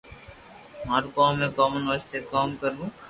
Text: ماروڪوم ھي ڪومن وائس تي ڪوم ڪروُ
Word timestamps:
ماروڪوم 0.87 1.33
ھي 1.41 1.47
ڪومن 1.57 1.83
وائس 1.89 2.03
تي 2.11 2.17
ڪوم 2.31 2.49
ڪروُ 2.61 2.83